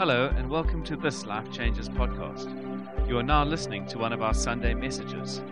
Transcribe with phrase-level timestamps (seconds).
[0.00, 2.48] Hello, and welcome to this Life Changes podcast.
[3.06, 5.42] You are now listening to one of our Sunday messages.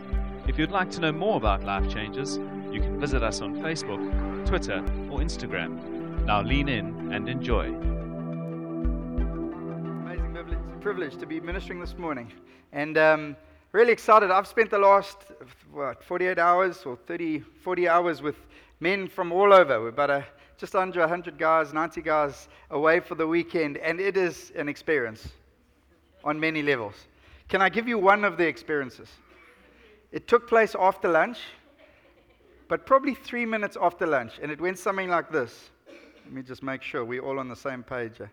[0.47, 2.39] If you'd like to know more about Life Changes,
[2.73, 4.01] you can visit us on Facebook,
[4.47, 4.79] Twitter,
[5.11, 6.25] or Instagram.
[6.25, 7.67] Now lean in and enjoy.
[10.07, 12.33] Amazing privilege- privilege to be ministering this morning.
[12.73, 13.37] And um,
[13.73, 14.31] really excited.
[14.31, 15.19] I've spent the last,
[15.71, 18.37] what, 48 hours or 30, 40 hours with
[18.81, 19.79] men from all over.
[19.79, 20.25] We're about a,
[20.59, 23.79] just under 100 guys, 90 guys away for the weekend.
[23.79, 25.29] And it is an experience
[26.25, 26.95] on many levels.
[27.49, 29.09] Can I give you one of the experiences?
[30.11, 31.39] It took place after lunch,
[32.67, 34.33] but probably three minutes after lunch.
[34.43, 35.71] And it went something like this.
[36.25, 38.19] Let me just make sure we're all on the same page.
[38.19, 38.31] here.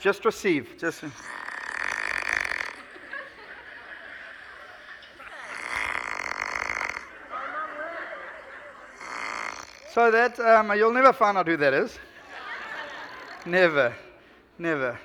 [0.00, 0.76] Just receive.
[0.78, 1.04] Just.
[9.92, 11.98] So that um, you'll never find out who that is.
[13.44, 13.94] never,
[14.56, 14.98] never.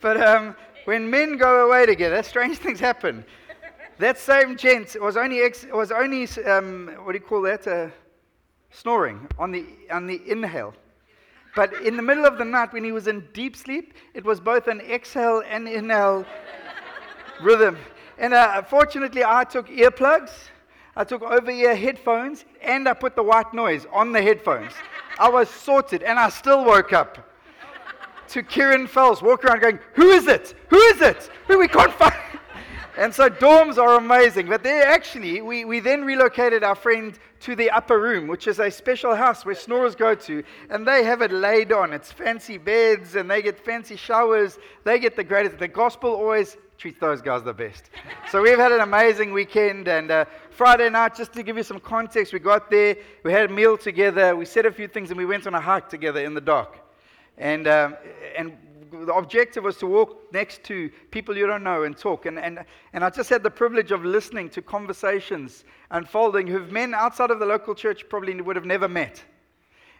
[0.00, 3.22] But um, when men go away together, strange things happen.
[3.98, 7.68] That same gent was only ex- was only um, what do you call that?
[7.68, 7.88] Uh,
[8.70, 10.72] snoring on the on the inhale.
[11.54, 14.40] But in the middle of the night, when he was in deep sleep, it was
[14.40, 16.24] both an exhale and inhale
[17.42, 17.76] rhythm.
[18.16, 20.30] And uh, fortunately, I took earplugs,
[20.94, 24.72] I took over ear headphones, and I put the white noise on the headphones.
[25.18, 27.30] I was sorted, and I still woke up
[28.28, 30.54] to Kieran Fells walk around going, Who is it?
[30.68, 31.30] Who is it?
[31.48, 32.14] Who we can't find.
[32.96, 34.48] And so dorms are amazing.
[34.48, 38.58] But they actually, we, we then relocated our friend to the upper room, which is
[38.58, 40.42] a special house where snorers go to.
[40.68, 41.92] And they have it laid on.
[41.92, 44.58] It's fancy beds and they get fancy showers.
[44.84, 45.58] They get the greatest.
[45.58, 47.90] The gospel always treats those guys the best.
[48.30, 49.88] So we've had an amazing weekend.
[49.88, 53.50] And uh, Friday night, just to give you some context, we got there, we had
[53.50, 56.20] a meal together, we said a few things, and we went on a hike together
[56.20, 56.78] in the dark.
[57.38, 57.96] And, um,
[58.36, 58.56] and
[58.92, 62.26] the objective was to walk next to people you don't know and talk.
[62.26, 66.94] And, and, and I just had the privilege of listening to conversations unfolding who men
[66.94, 69.24] outside of the local church probably would have never met.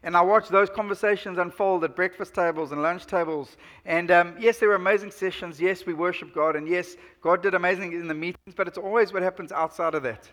[0.05, 3.57] And I watched those conversations unfold at breakfast tables and lunch tables.
[3.85, 5.61] And um, yes, there were amazing sessions.
[5.61, 6.57] Yes, we worship God.
[6.57, 10.03] And yes, God did amazing in the meetings, but it's always what happens outside of
[10.03, 10.29] that.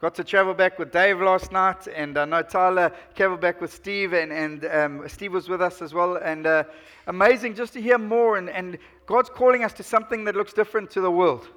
[0.00, 3.70] Got to travel back with Dave last night, and I know Tyler traveled back with
[3.70, 6.16] Steve, and, and um, Steve was with us as well.
[6.16, 6.64] And uh,
[7.06, 8.38] amazing just to hear more.
[8.38, 11.48] And, and God's calling us to something that looks different to the world.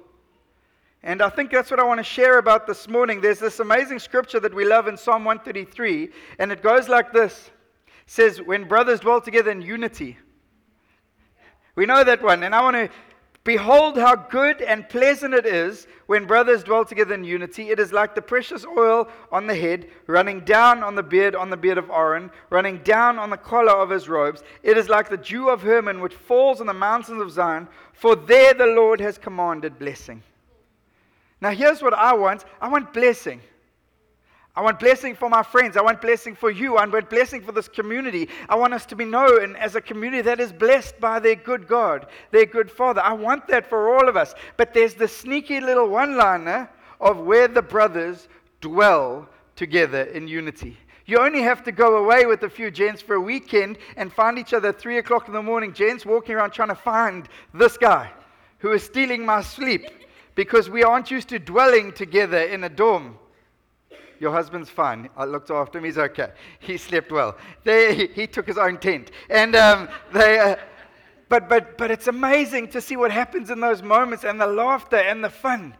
[1.02, 3.22] And I think that's what I want to share about this morning.
[3.22, 7.50] There's this amazing scripture that we love in Psalm 133, and it goes like this
[7.86, 10.18] it says, When brothers dwell together in unity.
[11.76, 12.90] We know that one, and I want to
[13.44, 17.68] Behold, how good and pleasant it is when brothers dwell together in unity.
[17.68, 21.50] It is like the precious oil on the head, running down on the beard, on
[21.50, 24.42] the beard of Aaron, running down on the collar of his robes.
[24.62, 28.16] It is like the dew of Hermon, which falls on the mountains of Zion, for
[28.16, 30.22] there the Lord has commanded blessing.
[31.42, 33.42] Now, here's what I want I want blessing.
[34.56, 35.76] I want blessing for my friends.
[35.76, 36.76] I want blessing for you.
[36.76, 38.28] I want blessing for this community.
[38.48, 41.66] I want us to be known as a community that is blessed by their good
[41.66, 43.00] God, their good Father.
[43.00, 44.32] I want that for all of us.
[44.56, 46.70] But there's the sneaky little one liner
[47.00, 48.28] of where the brothers
[48.60, 50.76] dwell together in unity.
[51.06, 54.38] You only have to go away with a few gents for a weekend and find
[54.38, 57.76] each other at 3 o'clock in the morning, gents walking around trying to find this
[57.76, 58.10] guy
[58.58, 59.86] who is stealing my sleep
[60.36, 63.18] because we aren't used to dwelling together in a dorm.
[64.20, 65.08] Your husband's fine.
[65.16, 65.84] I looked after him.
[65.84, 66.30] He's okay.
[66.60, 67.36] He slept well.
[67.64, 69.10] They, he, took his own tent.
[69.28, 70.56] And um, they, uh,
[71.28, 74.96] but, but, but it's amazing to see what happens in those moments and the laughter
[74.96, 75.74] and the fun.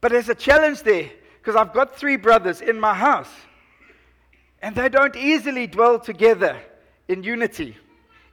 [0.00, 3.30] But there's a challenge there because I've got three brothers in my house.
[4.60, 6.60] And they don't easily dwell together
[7.08, 7.76] in unity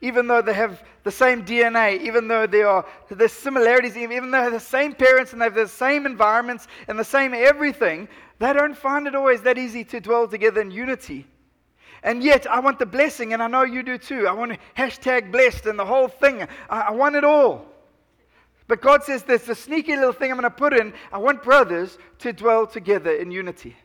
[0.01, 4.39] even though they have the same DNA, even though there are the similarities, even though
[4.39, 8.08] they have the same parents and they have the same environments and the same everything,
[8.40, 11.28] they don't find it always that easy to dwell together in unity.
[12.03, 14.28] And yet, I want the blessing, and I know you do too.
[14.28, 16.47] I want hashtag blessed and the whole thing.
[16.67, 17.67] I, I want it all.
[18.67, 20.93] But God says there's a sneaky little thing I'm going to put in.
[21.11, 23.75] I want brothers to dwell together in unity.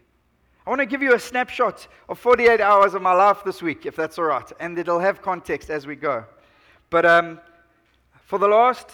[0.67, 3.87] I want to give you a snapshot of 48 hours of my life this week,
[3.87, 6.25] if that's all right, and it'll have context as we go.
[6.91, 7.41] But um,
[8.25, 8.91] for the last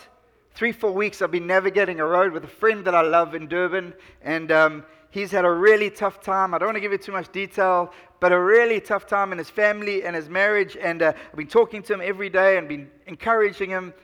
[0.54, 3.48] three, four weeks, I've been navigating a road with a friend that I love in
[3.48, 6.52] Durban, and um, he's had a really tough time.
[6.52, 7.90] I don't want to give you too much detail,
[8.20, 11.46] but a really tough time in his family and his marriage, and uh, I've been
[11.46, 13.94] talking to him every day and been encouraging him.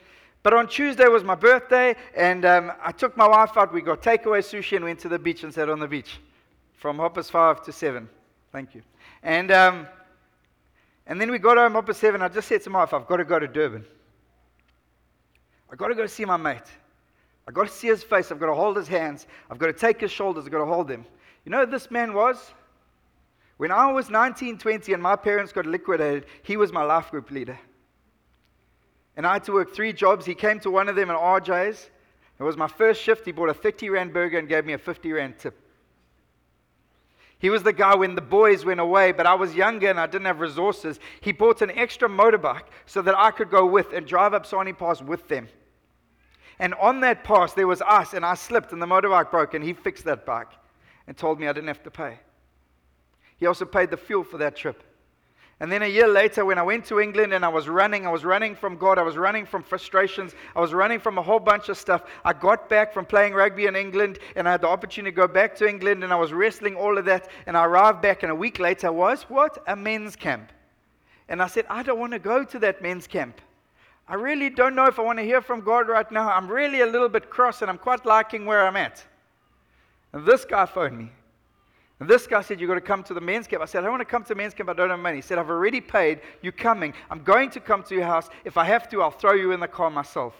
[0.41, 3.71] But on Tuesday was my birthday, and um, I took my wife out.
[3.71, 6.19] We got takeaway sushi and went to the beach and sat on the beach
[6.79, 8.09] from Hoppers 5 to 7.
[8.51, 8.81] Thank you.
[9.21, 9.87] And, um,
[11.05, 12.21] and then we got home, Hoppers 7.
[12.21, 13.85] I just said to my wife, I've got to go to Durban.
[15.71, 16.63] I've got to go see my mate.
[17.47, 18.31] I've got to see his face.
[18.31, 19.27] I've got to hold his hands.
[19.51, 20.45] I've got to take his shoulders.
[20.45, 21.05] I've got to hold him.
[21.43, 22.53] You know who this man was?
[23.57, 27.29] When I was 19, 20, and my parents got liquidated, he was my life group
[27.29, 27.59] leader.
[29.17, 30.25] And I had to work three jobs.
[30.25, 31.89] He came to one of them at RJ's.
[32.39, 33.25] It was my first shift.
[33.25, 35.59] He bought a 50 Rand burger and gave me a 50 Rand tip.
[37.39, 40.07] He was the guy when the boys went away, but I was younger and I
[40.07, 40.99] didn't have resources.
[41.21, 44.73] He bought an extra motorbike so that I could go with and drive up Sani
[44.73, 45.47] Pass with them.
[46.59, 49.63] And on that pass, there was us, and I slipped, and the motorbike broke, and
[49.63, 50.51] he fixed that bike
[51.07, 52.19] and told me I didn't have to pay.
[53.37, 54.83] He also paid the fuel for that trip.
[55.61, 58.09] And then a year later, when I went to England and I was running, I
[58.09, 61.39] was running from God, I was running from frustrations, I was running from a whole
[61.39, 62.03] bunch of stuff.
[62.23, 65.27] I got back from playing rugby in England and I had the opportunity to go
[65.27, 67.29] back to England and I was wrestling all of that.
[67.45, 69.61] And I arrived back, and a week later was what?
[69.67, 70.53] A men's camp.
[71.27, 73.41] And I said, I don't want to go to that men's camp.
[74.07, 76.31] I really don't know if I want to hear from God right now.
[76.31, 79.05] I'm really a little bit cross and I'm quite liking where I'm at.
[80.13, 81.11] And this guy phoned me.
[81.99, 83.61] And this guy said, You've got to come to the men's camp.
[83.61, 84.69] I said, I don't want to come to men's camp.
[84.69, 85.17] I don't have money.
[85.17, 86.21] He said, I've already paid.
[86.41, 86.93] You're coming.
[87.09, 88.29] I'm going to come to your house.
[88.45, 90.33] If I have to, I'll throw you in the car myself.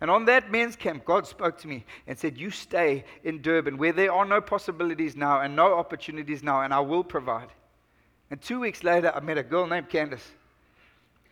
[0.00, 3.78] And on that men's camp, God spoke to me and said, You stay in Durban
[3.78, 7.48] where there are no possibilities now and no opportunities now, and I will provide.
[8.30, 10.30] And two weeks later, I met a girl named Candace.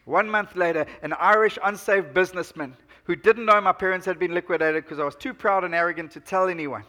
[0.04, 4.82] One month later, an Irish unsaved businessman who didn't know my parents had been liquidated
[4.82, 6.84] because I was too proud and arrogant to tell anyone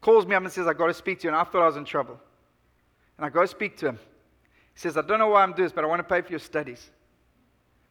[0.00, 1.30] calls me up and says, I've got to speak to you.
[1.30, 2.18] And I thought I was in trouble.
[3.16, 3.98] And I go speak to him.
[4.74, 6.30] He says, I don't know why I'm doing this, but I want to pay for
[6.30, 6.90] your studies.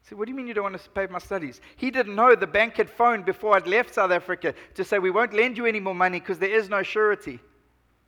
[0.06, 1.60] I said, What do you mean you don't want to pay for my studies?
[1.76, 5.12] He didn't know the bank had phoned before I'd left South Africa to say, We
[5.12, 7.40] won't lend you any more money because there is no surety.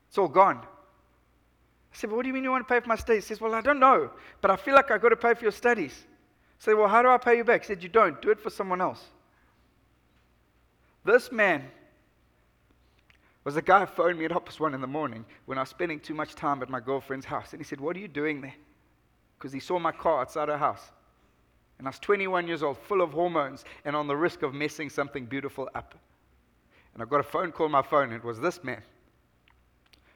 [0.07, 0.59] It's all gone.
[0.59, 3.25] I said, well, What do you mean you want to pay for my studies?
[3.25, 5.43] He says, Well, I don't know, but I feel like I've got to pay for
[5.43, 6.05] your studies.
[6.05, 7.63] I said, Well, how do I pay you back?
[7.63, 8.21] He said, You don't.
[8.21, 9.03] Do it for someone else.
[11.03, 11.65] This man
[13.49, 15.69] was a guy who phoned me at Hoppers 1 in the morning when I was
[15.69, 17.51] spending too much time at my girlfriend's house.
[17.51, 18.53] And he said, What are you doing there?
[19.35, 20.91] Because he saw my car outside her house.
[21.79, 24.87] And I was 21 years old, full of hormones, and on the risk of messing
[24.87, 25.95] something beautiful up.
[26.93, 28.09] And I got a phone call on my phone.
[28.09, 28.83] and It was this man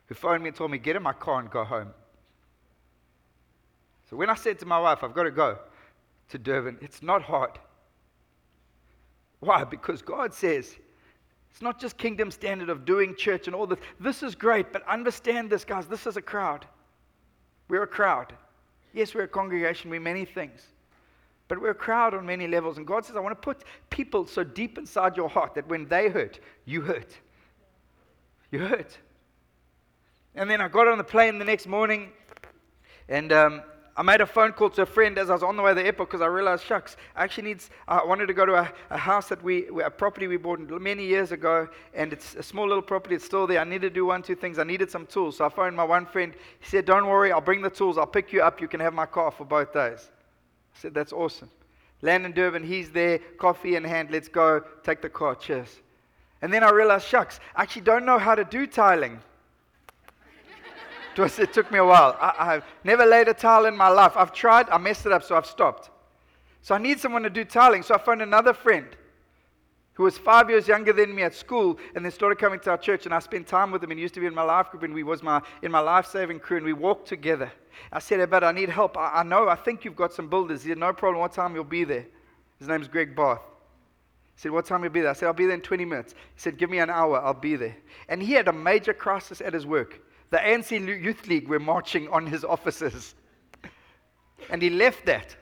[0.06, 1.90] who phoned me and told me, Get in my car and go home.
[4.12, 5.58] So when I said to my wife, I've got to go
[6.30, 7.58] to Durban, it's not hard.
[9.40, 9.64] Why?
[9.64, 10.76] Because God says
[11.54, 13.78] it's not just kingdom standard of doing church and all this.
[14.00, 15.86] This is great, but understand this, guys.
[15.86, 16.66] This is a crowd.
[17.68, 18.34] We're a crowd.
[18.92, 19.92] Yes, we're a congregation.
[19.92, 20.66] We're many things.
[21.48, 22.78] But we're a crowd on many levels.
[22.78, 25.88] And God says, I want to put people so deep inside your heart that when
[25.88, 27.20] they hurt, you hurt.
[28.50, 28.98] You hurt.
[30.34, 32.10] And then I got on the plane the next morning,
[33.08, 33.62] and um,
[33.96, 35.76] I made a phone call to a friend as I was on the way to
[35.76, 38.74] the airport because I realized, shucks, I actually needs, I wanted to go to a,
[38.90, 42.68] a house that we, a property we bought many years ago, and it's a small
[42.68, 43.60] little property, it's still there.
[43.60, 44.58] I needed to do one, two things.
[44.58, 45.38] I needed some tools.
[45.38, 46.34] So I phoned my one friend.
[46.60, 48.00] He said, Don't worry, I'll bring the tools.
[48.00, 48.60] I'll pick you up.
[48.60, 50.10] You can have my car for both days.
[50.76, 51.52] I said, That's awesome.
[52.02, 55.70] Land in Durban, he's there, coffee in hand, let's go, take the car, cheers.
[56.42, 59.22] And then I realized, shucks, I actually don't know how to do tiling.
[61.16, 62.18] It, was, it took me a while.
[62.20, 64.14] I, have never laid a tile in my life.
[64.16, 65.92] I've tried, I messed it up, so I've stopped.
[66.62, 67.84] So I need someone to do tiling.
[67.84, 68.88] So I found another friend
[69.94, 72.78] who was five years younger than me at school and then started coming to our
[72.78, 74.72] church and I spent time with him and he used to be in my life
[74.72, 77.52] group and we was my in my life-saving crew and we walked together.
[77.92, 78.98] I said, hey, but I need help.
[78.98, 80.64] I, I, know, I think you've got some builders.
[80.64, 81.22] He said, no problem.
[81.22, 82.06] What time you'll be there?
[82.60, 83.42] His name's Greg Barth.
[84.36, 85.12] He said, what time you'll be there?
[85.12, 86.14] I said, I'll be there in 20 minutes.
[86.14, 87.22] He said, give me an hour.
[87.22, 87.76] I'll be there.
[88.10, 90.02] And he had a major crisis at his work.
[90.34, 90.72] The ANC
[91.04, 93.14] Youth League were marching on his offices.
[94.50, 95.36] And he left that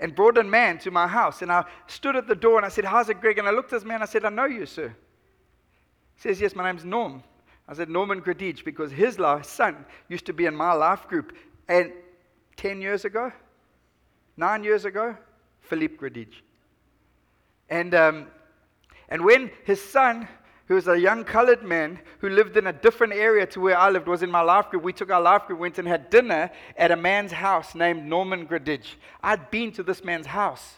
[0.00, 1.40] and brought a man to my house.
[1.40, 3.38] And I stood at the door and I said, How's it, Greg?
[3.38, 4.02] And I looked at this man.
[4.02, 4.88] I said, I know you, sir.
[6.16, 7.22] He says, Yes, my name's Norm.
[7.68, 11.36] I said, Norman Gradich, because his son used to be in my life group.
[11.68, 11.92] And
[12.56, 13.30] 10 years ago,
[14.36, 15.16] nine years ago,
[15.60, 16.42] Philippe Gradich.
[17.68, 18.26] And, um,
[19.08, 20.26] and when his son
[20.70, 23.90] who was a young colored man who lived in a different area to where I
[23.90, 24.84] lived, was in my life group.
[24.84, 28.46] We took our life group, went and had dinner at a man's house named Norman
[28.46, 28.94] Gradich.
[29.20, 30.76] I'd been to this man's house.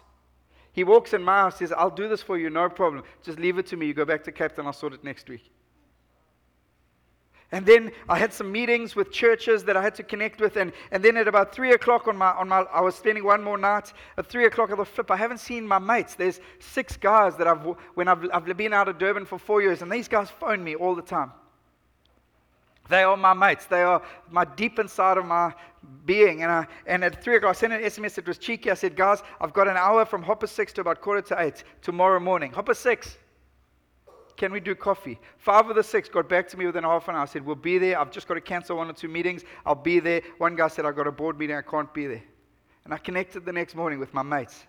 [0.72, 3.04] He walks in my house, says, I'll do this for you, no problem.
[3.22, 3.84] Just leave it to me.
[3.84, 5.50] You go back to Cape Town, I'll sort it next week.
[7.52, 10.56] And then I had some meetings with churches that I had to connect with.
[10.56, 13.44] And, and then at about 3 o'clock on my, on my, I was spending one
[13.44, 13.92] more night.
[14.16, 16.14] At 3 o'clock, I thought, flip, I haven't seen my mates.
[16.14, 17.62] There's six guys that I've,
[17.94, 20.76] when I've, I've been out of Durban for four years, and these guys phone me
[20.76, 21.30] all the time.
[22.88, 23.66] They are my mates.
[23.66, 25.52] They are my deep inside of my
[26.06, 26.42] being.
[26.42, 28.16] And, I, and at 3 o'clock, I sent an SMS.
[28.16, 28.70] It was cheeky.
[28.70, 31.64] I said, guys, I've got an hour from Hopper 6 to about quarter to 8
[31.82, 32.50] tomorrow morning.
[32.50, 33.18] Hopper 6.
[34.36, 35.20] Can we do coffee?
[35.38, 37.22] Five of the six got back to me within half an hour.
[37.22, 37.98] I said, We'll be there.
[37.98, 39.42] I've just got to cancel one or two meetings.
[39.66, 40.22] I'll be there.
[40.38, 41.56] One guy said, I've got a board meeting.
[41.56, 42.22] I can't be there.
[42.84, 44.64] And I connected the next morning with my mates.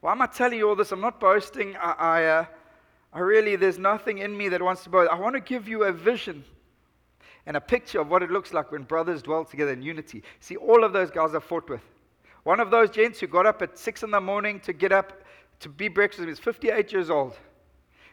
[0.00, 0.90] Why am I telling you all this?
[0.90, 1.76] I'm not boasting.
[1.76, 2.44] I, I, uh,
[3.12, 5.10] I really, there's nothing in me that wants to boast.
[5.12, 6.44] I want to give you a vision
[7.46, 10.22] and a picture of what it looks like when brothers dwell together in unity.
[10.40, 11.82] See, all of those guys I fought with.
[12.44, 15.21] One of those gents who got up at six in the morning to get up
[15.62, 16.22] to be breakfast.
[16.22, 17.36] He was 58 years old.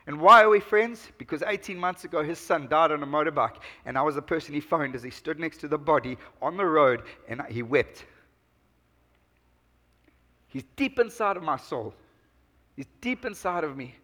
[0.07, 1.07] And why are we friends?
[1.17, 4.55] Because 18 months ago, his son died on a motorbike, and I was the person
[4.55, 8.05] he phoned as he stood next to the body on the road, and he wept.
[10.47, 11.93] He's deep inside of my soul,
[12.75, 13.95] he's deep inside of me.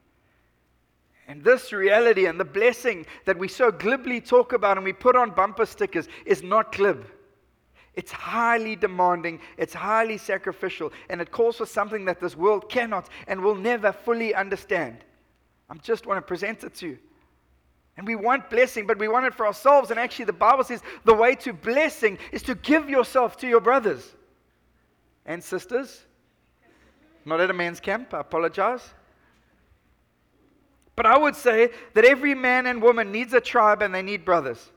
[1.27, 5.15] And this reality and the blessing that we so glibly talk about and we put
[5.15, 7.07] on bumper stickers is not glib.
[7.95, 13.09] It's highly demanding, it's highly sacrificial, and it calls for something that this world cannot
[13.27, 14.97] and will never fully understand.
[15.69, 16.97] I just want to present it to you.
[17.97, 19.89] And we want blessing, but we want it for ourselves.
[19.89, 23.61] And actually, the Bible says the way to blessing is to give yourself to your
[23.61, 24.13] brothers
[25.25, 26.03] and sisters.
[27.23, 28.93] Not at a man's camp, I apologize.
[30.95, 34.25] But I would say that every man and woman needs a tribe and they need
[34.25, 34.71] brothers.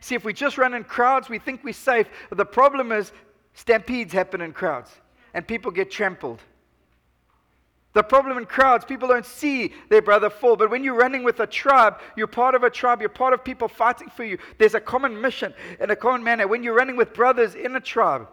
[0.00, 2.08] See, if we just run in crowds, we think we're safe.
[2.30, 3.12] The problem is
[3.54, 4.90] stampedes happen in crowds
[5.34, 6.40] and people get trampled.
[7.92, 10.56] The problem in crowds, people don't see their brother fall.
[10.56, 13.44] But when you're running with a tribe, you're part of a tribe, you're part of
[13.44, 14.38] people fighting for you.
[14.58, 16.46] There's a common mission and a common manner.
[16.46, 18.28] When you're running with brothers in a tribe,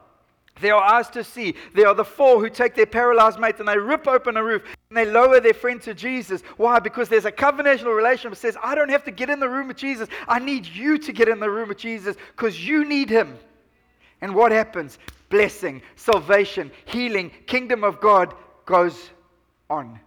[0.61, 1.55] there are eyes to see.
[1.73, 4.63] There are the four who take their paralyzed mate and they rip open a roof
[4.89, 6.41] and they lower their friend to Jesus.
[6.55, 6.79] Why?
[6.79, 9.67] Because there's a covenantal relationship that says, I don't have to get in the room
[9.67, 10.07] with Jesus.
[10.27, 13.37] I need you to get in the room with Jesus because you need him.
[14.21, 14.97] And what happens?
[15.29, 18.33] Blessing, salvation, healing, kingdom of God
[18.65, 19.09] goes
[19.69, 19.99] on.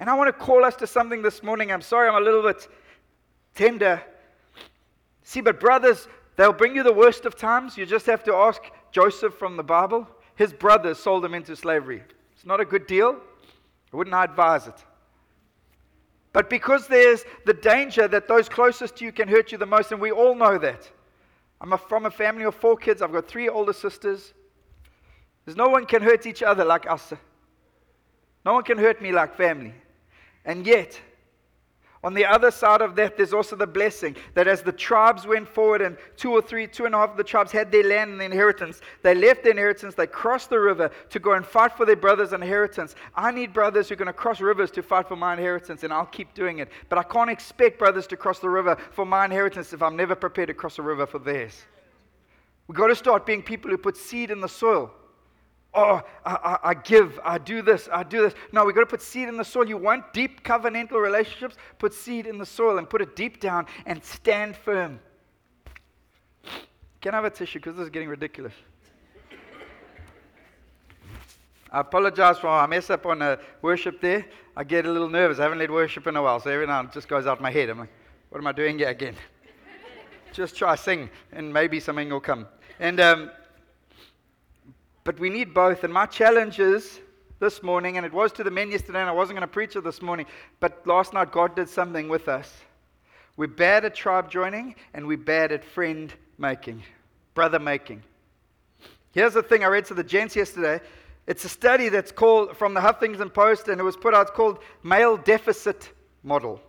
[0.00, 1.70] And I want to call us to something this morning.
[1.70, 2.66] I'm sorry I'm a little bit
[3.54, 4.02] tender.
[5.22, 7.78] See, but brothers, they'll bring you the worst of times.
[7.78, 12.02] You just have to ask Joseph from the Bible, his brothers sold him into slavery.
[12.34, 13.20] It's not a good deal.
[13.92, 14.84] I wouldn't advise it.
[16.32, 19.92] But because there's the danger that those closest to you can hurt you the most,
[19.92, 20.90] and we all know that.
[21.60, 23.02] I'm a, from a family of four kids.
[23.02, 24.32] I've got three older sisters.
[25.44, 27.12] There's no one can hurt each other like us.
[28.44, 29.74] No one can hurt me like family.
[30.44, 30.98] And yet,
[32.04, 35.48] on the other side of that, there's also the blessing that as the tribes went
[35.48, 38.10] forward and two or three, two and a half of the tribes had their land
[38.10, 41.76] and their inheritance, they left their inheritance, they crossed the river to go and fight
[41.76, 42.96] for their brothers' inheritance.
[43.14, 45.92] I need brothers who are going to cross rivers to fight for my inheritance, and
[45.92, 46.70] I'll keep doing it.
[46.88, 50.16] But I can't expect brothers to cross the river for my inheritance if I'm never
[50.16, 51.62] prepared to cross the river for theirs.
[52.66, 54.92] We've got to start being people who put seed in the soil
[55.74, 58.34] oh, I, I, I, give, I do this, I do this.
[58.52, 59.66] No, we've got to put seed in the soil.
[59.66, 61.56] You want deep covenantal relationships?
[61.78, 65.00] Put seed in the soil and put it deep down and stand firm.
[67.00, 67.58] Can I have a tissue?
[67.58, 68.54] Because this is getting ridiculous.
[71.70, 74.26] I apologize for I mess up on a worship there.
[74.54, 75.38] I get a little nervous.
[75.38, 77.40] I haven't led worship in a while, so every now and it just goes out
[77.40, 77.70] my head.
[77.70, 77.88] I'm like,
[78.28, 79.16] what am I doing here again?
[80.32, 82.46] just try sing, and maybe something will come.
[82.80, 83.30] And um,
[85.04, 85.84] but we need both.
[85.84, 87.00] And my challenge is
[87.38, 89.74] this morning, and it was to the men yesterday, and I wasn't going to preach
[89.74, 90.26] it this morning,
[90.60, 92.52] but last night God did something with us.
[93.36, 96.82] We're bad at tribe joining, and we're bad at friend making,
[97.34, 98.02] brother making.
[99.12, 100.80] Here's the thing I read to the gents yesterday.
[101.26, 104.28] It's a study that's called from the Huffington Post, and it was put out.
[104.28, 105.90] It's called Male Deficit
[106.22, 106.60] Model.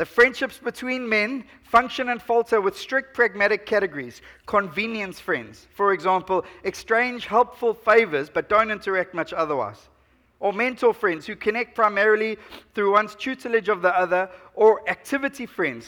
[0.00, 4.22] The friendships between men function and falter with strict pragmatic categories.
[4.46, 9.90] Convenience friends, for example, exchange helpful favors but don't interact much otherwise.
[10.38, 12.38] Or mentor friends who connect primarily
[12.74, 15.86] through one's tutelage of the other, or activity friends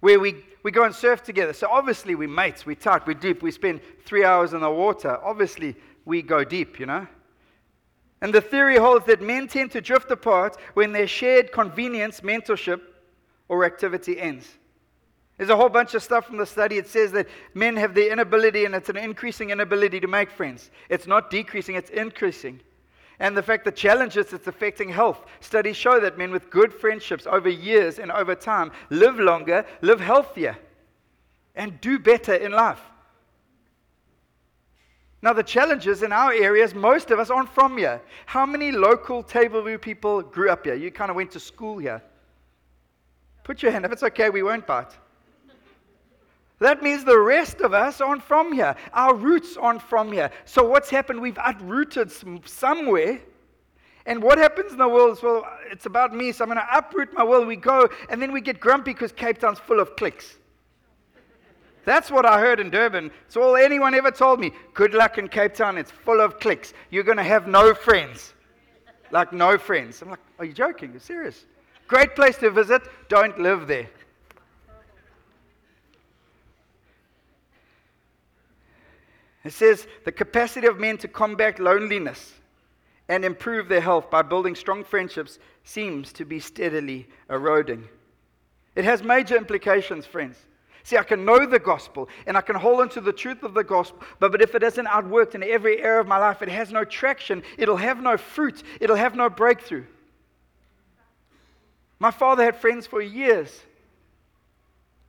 [0.00, 1.54] where we, we go and surf together.
[1.54, 5.18] So obviously we're mates, we're tight, we're deep, we spend three hours in the water.
[5.24, 7.06] Obviously we go deep, you know.
[8.20, 12.82] And the theory holds that men tend to drift apart when their shared convenience, mentorship,
[13.48, 14.46] or activity ends.
[15.36, 16.78] There's a whole bunch of stuff from the study.
[16.78, 20.70] It says that men have the inability, and it's an increasing inability to make friends.
[20.88, 22.60] It's not decreasing, it's increasing.
[23.18, 25.24] and the fact that challenges it's affecting health.
[25.40, 30.00] Studies show that men with good friendships over years and over time live longer, live
[30.00, 30.56] healthier,
[31.54, 32.80] and do better in life.
[35.22, 38.02] Now, the challenges in our areas, most of us aren't from here.
[38.26, 40.74] How many local Tableview people grew up here?
[40.74, 42.02] You kind of went to school here.
[43.44, 43.92] Put your hand up.
[43.92, 44.96] It's okay, we won't bite.
[46.60, 48.74] That means the rest of us aren't from here.
[48.92, 50.30] Our roots aren't from here.
[50.44, 51.20] So, what's happened?
[51.20, 52.10] We've uprooted
[52.46, 53.20] somewhere.
[54.06, 56.76] And what happens in the world is, well, it's about me, so I'm going to
[56.76, 57.46] uproot my world.
[57.46, 60.36] We go, and then we get grumpy because Cape Town's full of cliques.
[61.84, 63.10] That's what I heard in Durban.
[63.26, 64.52] It's all anyone ever told me.
[64.74, 65.76] Good luck in Cape Town.
[65.76, 66.72] It's full of cliques.
[66.90, 68.32] You're going to have no friends.
[69.10, 70.00] Like, no friends.
[70.02, 70.92] I'm like, are you joking?
[70.92, 71.44] You're serious?
[71.86, 72.82] Great place to visit.
[73.08, 73.88] Don't live there.
[79.44, 82.32] It says the capacity of men to combat loneliness
[83.08, 87.86] and improve their health by building strong friendships seems to be steadily eroding.
[88.74, 90.38] It has major implications, friends.
[90.82, 93.52] See, I can know the gospel and I can hold on to the truth of
[93.54, 96.48] the gospel, but, but if it isn't outworked in every area of my life, it
[96.48, 99.84] has no traction, it'll have no fruit, it'll have no breakthrough.
[102.04, 103.62] My father had friends for years.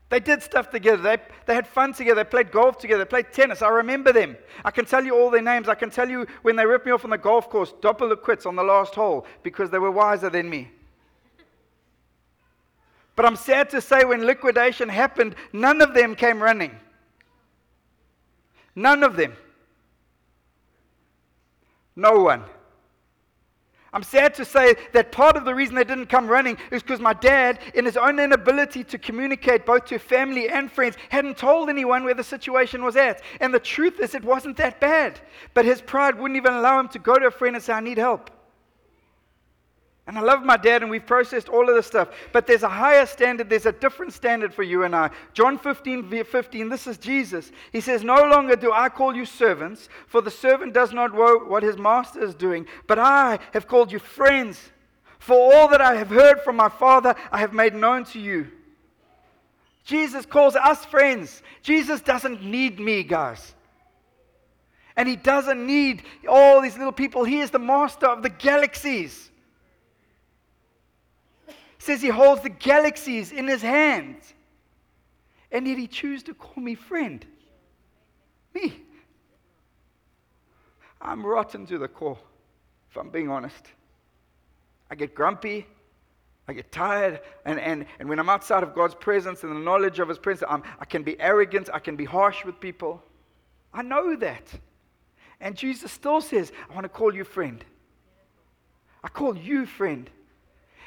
[0.07, 1.03] They did stuff together.
[1.03, 2.23] They, they had fun together.
[2.23, 3.03] They played golf together.
[3.03, 3.61] They played tennis.
[3.61, 4.37] I remember them.
[4.63, 5.67] I can tell you all their names.
[5.67, 8.45] I can tell you when they ripped me off on the golf course, the quits
[8.45, 10.69] on the last hole because they were wiser than me.
[13.17, 16.79] But I'm sad to say when liquidation happened, none of them came running.
[18.73, 19.35] None of them.
[21.97, 22.45] No one.
[23.95, 26.99] I'm sad to say that part of the reason they didn't come running is because
[26.99, 31.69] my dad, in his own inability to communicate both to family and friends, hadn't told
[31.69, 33.21] anyone where the situation was at.
[33.39, 35.21] And the truth is, it wasn't that bad.
[35.53, 37.79] But his pride wouldn't even allow him to go to a friend and say, I
[37.79, 38.31] need help.
[40.07, 42.09] And I love my dad, and we've processed all of this stuff.
[42.31, 45.09] But there's a higher standard, there's a different standard for you and I.
[45.33, 47.51] John 15, 15, this is Jesus.
[47.71, 51.39] He says, No longer do I call you servants, for the servant does not know
[51.47, 54.59] what his master is doing, but I have called you friends.
[55.17, 58.47] For all that I have heard from my Father, I have made known to you.
[59.85, 61.41] Jesus calls us friends.
[61.63, 63.55] Jesus doesn't need me, guys.
[64.95, 67.23] And he doesn't need all these little people.
[67.23, 69.31] He is the master of the galaxies
[71.85, 74.33] says he holds the galaxies in his hands.
[75.51, 77.25] And yet he chooses to call me friend.
[78.53, 78.81] Me.
[80.99, 82.17] I'm rotten to the core,
[82.89, 83.63] if I'm being honest.
[84.89, 85.67] I get grumpy.
[86.47, 87.21] I get tired.
[87.45, 90.49] And, and, and when I'm outside of God's presence and the knowledge of His presence,
[90.49, 91.69] I'm, I can be arrogant.
[91.71, 93.03] I can be harsh with people.
[93.73, 94.47] I know that.
[95.39, 97.63] And Jesus still says, I want to call you friend.
[99.03, 100.09] I call you friend.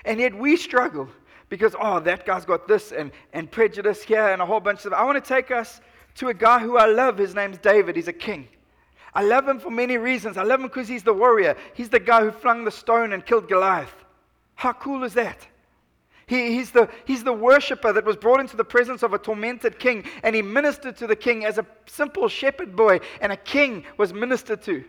[0.05, 1.09] And yet we struggle
[1.49, 4.93] because, oh, that guy's got this and, and prejudice here and a whole bunch of.
[4.93, 5.81] I want to take us
[6.17, 7.19] to a guy who I love.
[7.19, 7.97] His name's David.
[7.97, 8.49] He's a king.
[9.15, 10.37] I love him for many reasons.
[10.37, 11.57] I love him because he's the warrior.
[11.75, 13.95] He's the guy who flung the stone and killed Goliath.
[14.55, 15.47] How cool is that?
[16.27, 19.79] He, he's, the, he's the worshiper that was brought into the presence of a tormented
[19.79, 23.85] king, and he ministered to the king as a simple shepherd boy, and a king
[23.97, 24.85] was ministered to.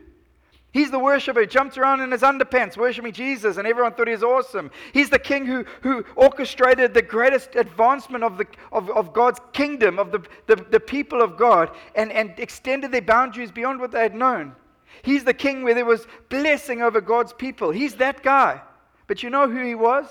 [0.72, 4.14] He's the worshiper who jumped around in his underpants worshiping Jesus, and everyone thought he
[4.14, 4.70] was awesome.
[4.94, 9.98] He's the king who, who orchestrated the greatest advancement of, the, of, of God's kingdom,
[9.98, 14.02] of the, the, the people of God, and, and extended their boundaries beyond what they
[14.02, 14.56] had known.
[15.02, 17.72] He's the king where there was blessing over God's people.
[17.72, 18.62] He's that guy.
[19.08, 20.06] But you know who he was?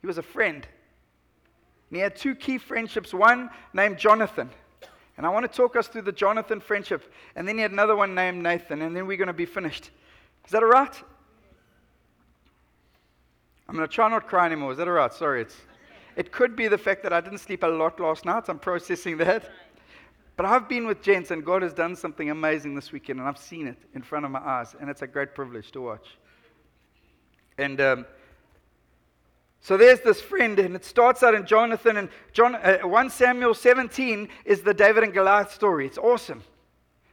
[0.00, 0.66] He was a friend.
[1.90, 4.50] And he had two key friendships one named Jonathan.
[5.18, 7.12] And I want to talk us through the Jonathan friendship.
[7.34, 8.82] And then he had another one named Nathan.
[8.82, 9.90] And then we're going to be finished.
[10.46, 10.94] Is that all right?
[13.68, 14.70] I'm going to try not cry anymore.
[14.70, 15.12] Is that all right?
[15.12, 15.42] Sorry.
[15.42, 15.56] It's,
[16.14, 18.44] it could be the fact that I didn't sleep a lot last night.
[18.48, 19.50] I'm processing that.
[20.36, 23.38] But I've been with gents, and God has done something amazing this weekend, and I've
[23.38, 26.16] seen it in front of my eyes, and it's a great privilege to watch.
[27.58, 28.06] And um,
[29.60, 33.54] so there's this friend, and it starts out in Jonathan, and John, uh, 1 Samuel
[33.54, 35.86] 17 is the David and Goliath story.
[35.86, 36.42] It's awesome.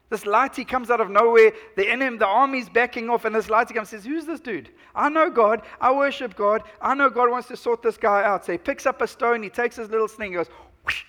[0.09, 1.51] This light, he comes out of nowhere.
[1.75, 4.39] The enemy, the army's backing off, and this light, he comes and says, Who's this
[4.39, 4.69] dude?
[4.93, 5.63] I know God.
[5.81, 6.61] I worship God.
[6.79, 8.45] I know God wants to sort this guy out.
[8.45, 10.49] So he picks up a stone, he takes his little sling, he goes,
[10.85, 11.03] whoosh,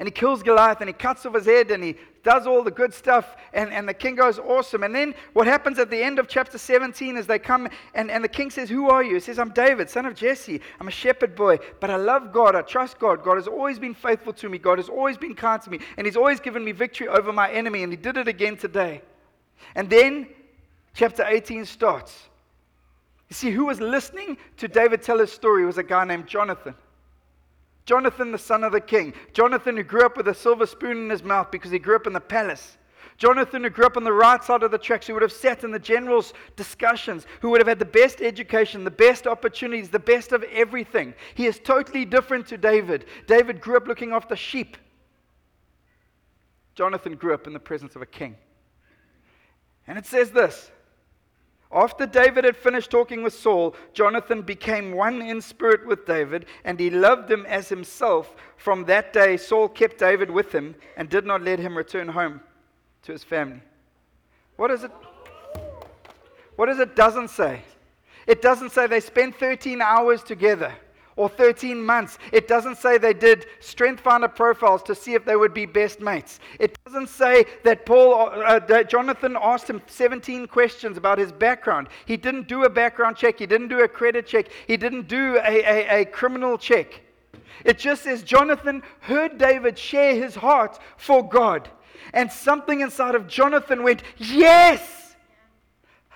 [0.00, 2.70] and he kills Goliath and he cuts off his head and he does all the
[2.70, 3.36] good stuff.
[3.52, 4.82] And, and the king goes, Awesome.
[4.82, 8.24] And then what happens at the end of chapter 17 is they come and, and
[8.24, 9.12] the king says, Who are you?
[9.12, 10.62] He says, I'm David, son of Jesse.
[10.80, 12.56] I'm a shepherd boy, but I love God.
[12.56, 13.22] I trust God.
[13.22, 14.56] God has always been faithful to me.
[14.56, 15.80] God has always been kind to me.
[15.98, 17.82] And he's always given me victory over my enemy.
[17.82, 19.02] And he did it again today.
[19.74, 20.28] And then
[20.94, 22.18] chapter 18 starts.
[23.28, 26.74] You see, who was listening to David tell his story was a guy named Jonathan.
[27.90, 29.12] Jonathan, the son of the king.
[29.32, 32.06] Jonathan, who grew up with a silver spoon in his mouth because he grew up
[32.06, 32.78] in the palace.
[33.16, 35.64] Jonathan, who grew up on the right side of the tracks, who would have sat
[35.64, 39.98] in the general's discussions, who would have had the best education, the best opportunities, the
[39.98, 41.14] best of everything.
[41.34, 43.06] He is totally different to David.
[43.26, 44.76] David grew up looking after sheep.
[46.76, 48.36] Jonathan grew up in the presence of a king.
[49.88, 50.70] And it says this
[51.72, 56.80] After David had finished talking with Saul, Jonathan became one in spirit with David, and
[56.80, 58.34] he loved him as himself.
[58.56, 62.40] From that day, Saul kept David with him and did not let him return home
[63.02, 63.60] to his family.
[64.56, 64.90] What is it?
[66.56, 67.62] What does it doesn't say?
[68.26, 70.74] It doesn't say they spent 13 hours together
[71.16, 72.18] or 13 months.
[72.32, 76.00] It doesn't say they did strength finder profiles to see if they would be best
[76.00, 76.40] mates.
[76.58, 81.88] It doesn't say that Paul, uh, that Jonathan asked him 17 questions about his background.
[82.06, 83.38] He didn't do a background check.
[83.38, 84.46] He didn't do a credit check.
[84.66, 87.00] He didn't do a, a, a criminal check.
[87.64, 91.68] It just says Jonathan heard David share his heart for God.
[92.12, 95.14] And something inside of Jonathan went, Yes!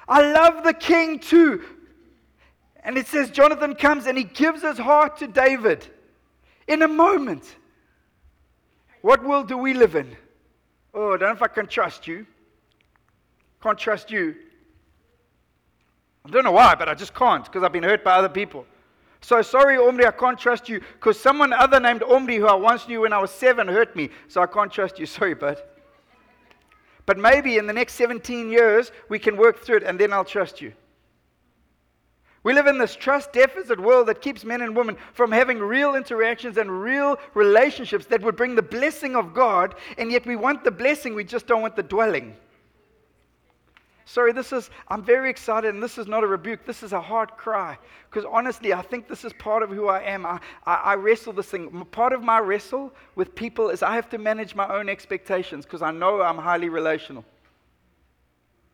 [0.07, 1.63] I love the king too.
[2.85, 5.87] And it says Jonathan comes and he gives his heart to David
[6.69, 7.57] in a moment.
[9.01, 10.17] What world do we live in?
[10.93, 12.27] Oh, I don't know if I can trust you.
[13.63, 14.35] Can't trust you.
[16.27, 18.67] I don't know why, but I just can't because I've been hurt by other people.
[19.21, 22.87] So sorry, Omri, I can't trust you because someone other named Omri, who I once
[22.87, 24.11] knew when I was seven, hurt me.
[24.29, 25.07] So I can't trust you.
[25.17, 25.63] Sorry, bud.
[27.07, 30.25] But maybe in the next 17 years, we can work through it and then I'll
[30.25, 30.73] trust you.
[32.45, 35.95] We live in this trust deficit world that keeps men and women from having real
[35.95, 40.63] interactions and real relationships that would bring the blessing of God, and yet we want
[40.63, 42.37] the blessing, we just don't want the dwelling.
[44.05, 46.67] Sorry, this is, I'm very excited, and this is not a rebuke.
[46.67, 47.79] This is a heart cry.
[48.11, 50.27] Because honestly, I think this is part of who I am.
[50.27, 51.87] I, I, I, wrestle this thing.
[51.87, 55.81] Part of my wrestle with people is I have to manage my own expectations because
[55.81, 57.25] I know I'm highly relational.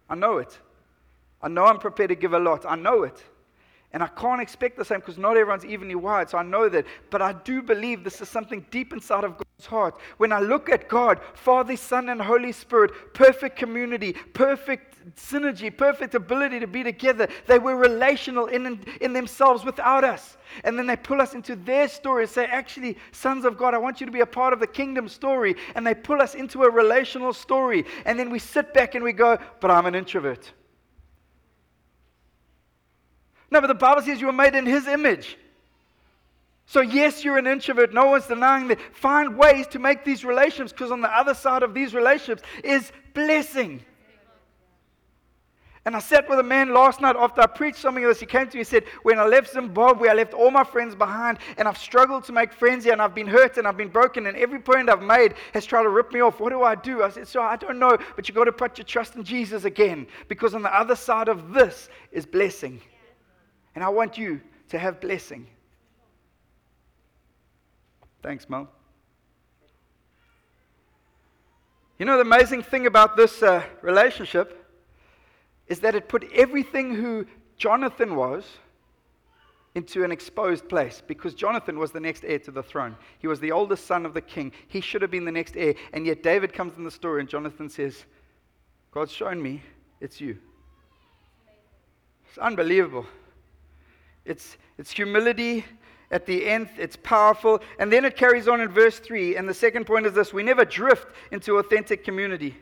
[0.09, 0.59] I know it.
[1.41, 2.67] I know I'm prepared to give a lot.
[2.69, 3.23] I know it.
[3.93, 6.31] And I can't expect the same because not everyone's evenly wired.
[6.31, 6.87] So I know that.
[7.11, 9.99] But I do believe this is something deep inside of God's heart.
[10.19, 16.15] When I look at God, Father, Son, and Holy Spirit, perfect community, perfect synergy, perfect
[16.15, 17.27] ability to be together.
[17.47, 20.37] They were relational in, in themselves without us.
[20.63, 23.79] And then they pull us into their story and say, actually, sons of God, I
[23.79, 25.57] want you to be a part of the kingdom story.
[25.75, 27.87] And they pull us into a relational story.
[28.05, 30.53] And then we sit back and we go, but I'm an introvert.
[33.51, 35.37] No, but the Bible says you were made in His image.
[36.67, 37.93] So, yes, you're an introvert.
[37.93, 38.79] No one's denying that.
[38.95, 42.93] Find ways to make these relationships because on the other side of these relationships is
[43.13, 43.83] blessing.
[45.85, 48.21] And I sat with a man last night after I preached something of this.
[48.21, 50.95] He came to me and said, When I left Zimbabwe, I left all my friends
[50.95, 53.89] behind, and I've struggled to make friends here, and I've been hurt, and I've been
[53.89, 56.39] broken, and every point I've made has tried to rip me off.
[56.39, 57.03] What do I do?
[57.03, 59.65] I said, So I don't know, but you've got to put your trust in Jesus
[59.65, 62.81] again, because on the other side of this is blessing.
[63.75, 65.47] And I want you to have blessing.
[68.23, 68.69] Thanks, Mo.
[71.99, 74.57] You know, the amazing thing about this uh, relationship
[75.67, 78.45] is that it put everything who Jonathan was
[79.75, 82.97] into an exposed place because Jonathan was the next heir to the throne.
[83.19, 84.53] He was the oldest son of the king.
[84.67, 85.75] He should have been the next heir.
[85.93, 88.05] And yet David comes in the story and Jonathan says,
[88.91, 89.63] God's shown me
[90.01, 90.39] it's you.
[92.29, 93.07] It's unbelievable.
[94.25, 95.65] It's, it's humility
[96.11, 97.61] at the end, it's powerful.
[97.79, 99.37] And then it carries on in verse 3.
[99.37, 102.57] And the second point is this we never drift into authentic community.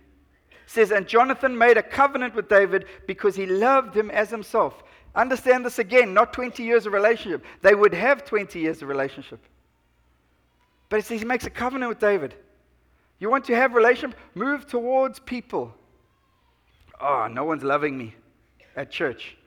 [0.51, 4.83] It says, And Jonathan made a covenant with David because he loved him as himself.
[5.15, 7.45] Understand this again, not 20 years of relationship.
[7.63, 9.41] They would have 20 years of relationship.
[10.91, 12.35] But it says he makes a covenant with David.
[13.19, 14.19] You want to have relationship?
[14.35, 15.75] Move towards people.
[17.01, 18.15] Oh, no one's loving me
[18.77, 19.38] at church.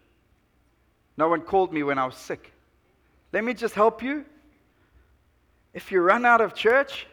[1.22, 2.52] No one called me when I was sick.
[3.32, 4.26] Let me just help you.
[5.72, 7.06] If you run out of church,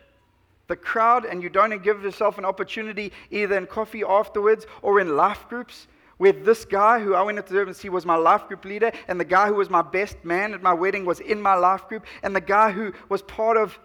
[0.67, 5.15] the crowd, and you don't give yourself an opportunity either in coffee afterwards or in
[5.15, 8.65] life groups, where this guy who I went to and see was my life group
[8.65, 11.55] leader, and the guy who was my best man at my wedding was in my
[11.55, 13.79] life group, and the guy who was part of,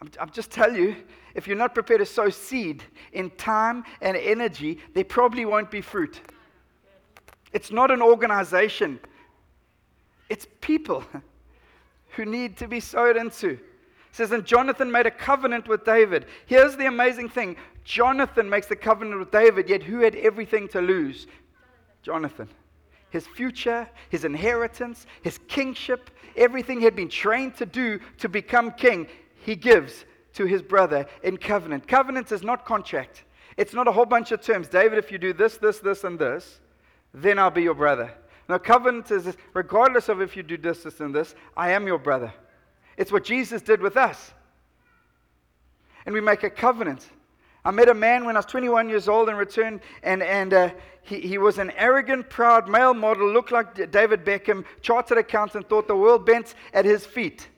[0.00, 0.94] I'm, I'm just telling you,
[1.34, 5.80] if you're not prepared to sow seed in time and energy, there probably won't be
[5.80, 6.20] fruit.
[7.52, 9.00] It's not an organization.
[10.28, 11.04] It's people
[12.16, 13.50] who need to be sowed into.
[13.50, 13.60] It
[14.12, 16.26] says, and Jonathan made a covenant with David.
[16.46, 20.80] Here's the amazing thing Jonathan makes the covenant with David, yet who had everything to
[20.80, 21.26] lose?
[22.02, 22.48] Jonathan.
[23.14, 28.72] his future, his inheritance, his kingship, everything he had been trained to do to become
[28.72, 29.06] king,
[29.36, 31.86] he gives to his brother in covenant.
[31.86, 33.22] Covenant is not contract.
[33.56, 34.66] It's not a whole bunch of terms.
[34.66, 36.58] David, if you do this, this, this, and this,
[37.12, 38.12] then I'll be your brother.
[38.48, 41.86] No, covenant is this, regardless of if you do this, this, and this, I am
[41.86, 42.32] your brother.
[42.96, 44.32] It's what Jesus did with us.
[46.04, 47.08] And we make a covenant.
[47.64, 50.70] I met a man when I was 21 years old and returned, and, and uh,
[51.00, 55.88] he, he was an arrogant, proud male model, looked like David Beckham, chartered accountant, thought
[55.88, 57.48] the world bent at his feet.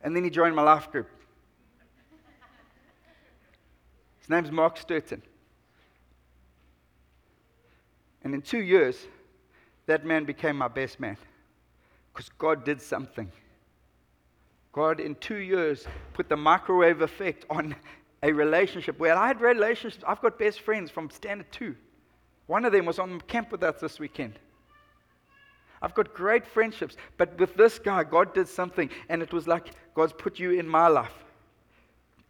[0.00, 1.08] And then he joined my life group.
[4.20, 5.20] His name's Mark Sturton.
[8.24, 8.96] And in two years,
[9.86, 11.16] that man became my best man
[12.12, 13.30] because God did something.
[14.72, 17.74] God, in two years, put the microwave effect on
[18.22, 20.04] a relationship where I had relationships.
[20.06, 21.74] I've got best friends from standard two.
[22.46, 24.38] One of them was on camp with us this weekend.
[25.82, 29.72] I've got great friendships, but with this guy, God did something, and it was like
[29.94, 31.12] God's put you in my life.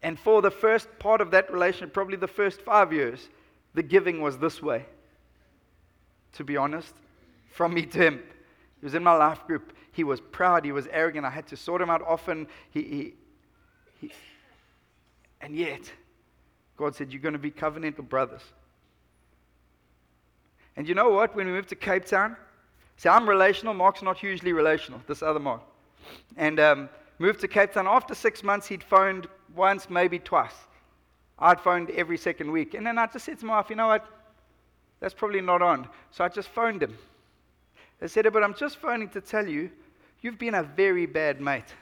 [0.02, 3.28] And for the first part of that relationship, probably the first five years,
[3.74, 4.86] the giving was this way.
[6.32, 6.94] To be honest,
[7.52, 8.22] from me to him.
[8.80, 9.72] He was in my life group.
[9.92, 10.64] He was proud.
[10.64, 11.24] He was arrogant.
[11.24, 12.48] I had to sort him out often.
[12.70, 13.14] He, he,
[14.00, 14.12] he,
[15.40, 15.92] and yet,
[16.76, 18.42] God said, You're going to be covenantal brothers.
[20.76, 21.36] And you know what?
[21.36, 22.36] When we moved to Cape Town,
[22.96, 23.74] see, I'm relational.
[23.74, 25.60] Mark's not hugely relational, this other Mark.
[26.36, 26.88] And um,
[27.18, 27.86] moved to Cape Town.
[27.86, 30.54] After six months, he'd phoned once, maybe twice.
[31.38, 32.72] I'd phoned every second week.
[32.74, 34.06] And then I just said to my wife, You know what?
[35.00, 35.88] That's probably not on.
[36.10, 36.96] So I just phoned him.
[38.02, 39.70] I said, But I'm just phoning to tell you,
[40.20, 41.72] you've been a very bad mate.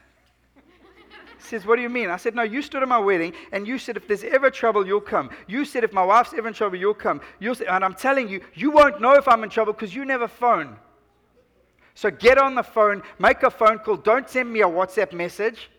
[0.54, 2.10] He says, What do you mean?
[2.10, 4.86] I said, No, you stood at my wedding and you said, If there's ever trouble,
[4.86, 5.30] you'll come.
[5.46, 7.22] You said, If my wife's ever in trouble, you'll come.
[7.38, 10.04] You'll say, and I'm telling you, you won't know if I'm in trouble because you
[10.04, 10.76] never phone.
[11.94, 13.96] So get on the phone, make a phone call.
[13.96, 15.70] Don't send me a WhatsApp message.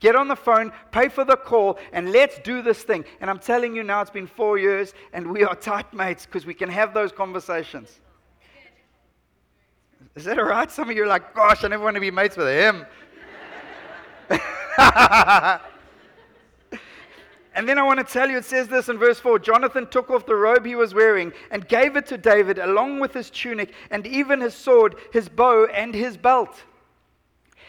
[0.00, 3.04] Get on the phone, pay for the call, and let's do this thing.
[3.20, 6.44] And I'm telling you now, it's been four years, and we are tight mates because
[6.44, 8.00] we can have those conversations.
[10.16, 10.70] Is that all right?
[10.70, 12.86] Some of you are like, gosh, I never want to be mates with him.
[17.54, 20.10] and then I want to tell you, it says this in verse 4 Jonathan took
[20.10, 23.72] off the robe he was wearing and gave it to David, along with his tunic,
[23.90, 26.62] and even his sword, his bow, and his belt.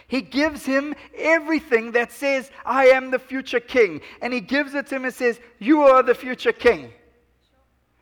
[0.08, 4.02] He gives him everything that says, I am the future king.
[4.22, 6.92] And he gives it to him and says, You are the future king.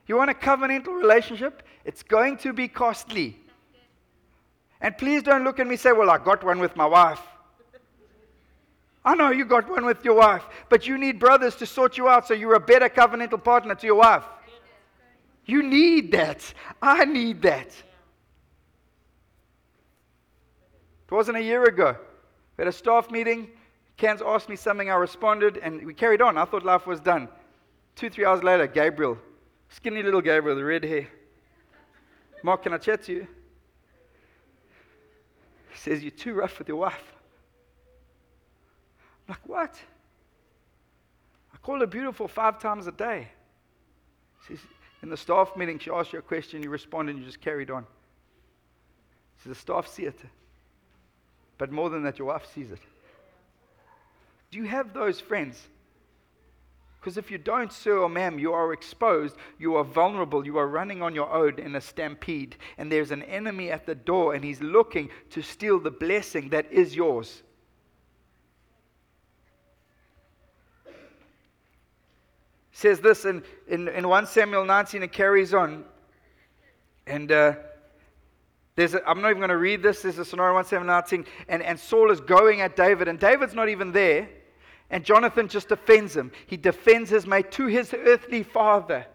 [0.06, 1.64] You want a covenantal relationship?
[1.86, 3.38] It's going to be costly.
[4.84, 7.22] And please don't look at me and say, Well, I got one with my wife.
[9.06, 12.08] I know you got one with your wife, but you need brothers to sort you
[12.08, 14.24] out so you're a better covenantal partner to your wife.
[15.46, 16.54] You need that.
[16.82, 17.68] I need that.
[21.06, 21.98] It wasn't a year ago.
[22.58, 23.50] We had a staff meeting.
[23.98, 26.38] Cans asked me something, I responded, and we carried on.
[26.38, 27.28] I thought life was done.
[27.96, 29.18] Two, three hours later, Gabriel,
[29.70, 31.08] skinny little Gabriel, the red hair.
[32.42, 33.28] Mark, can I chat to you?
[35.74, 37.14] He says, You're too rough with your wife.
[39.28, 39.80] I'm like, What?
[41.54, 43.28] I call her beautiful five times a day.
[44.48, 44.66] She says,
[45.02, 47.72] in the staff meeting, she asked you a question, you responded, and you just carried
[47.72, 47.86] on.
[49.38, 50.20] She says, The staff see it.
[51.58, 52.80] But more than that, your wife sees it.
[54.52, 55.68] Do you have those friends?
[57.04, 60.70] Because if you don't, sir or ma'am, you are exposed, you are vulnerable, you are
[60.70, 64.42] running on your own in a stampede, and there's an enemy at the door, and
[64.42, 67.44] he's looking to steal the blessing that is yours.
[72.72, 75.84] Says this in, in, in 1 Samuel 19, it carries on.
[77.06, 77.56] And uh,
[78.78, 80.04] there's a, I'm not even going to read this.
[80.04, 83.54] There's a scenario 1 Samuel 19, and, and Saul is going at David, and David's
[83.54, 84.30] not even there.
[84.90, 86.32] And Jonathan just defends him.
[86.46, 89.06] He defends his mate to his earthly father.